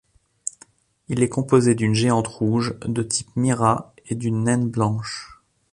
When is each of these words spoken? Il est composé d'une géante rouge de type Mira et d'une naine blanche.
Il 1.09 1.21
est 1.21 1.29
composé 1.29 1.75
d'une 1.75 1.93
géante 1.93 2.25
rouge 2.25 2.73
de 2.87 3.03
type 3.03 3.29
Mira 3.35 3.93
et 4.07 4.15
d'une 4.15 4.43
naine 4.45 4.67
blanche. 4.67 5.43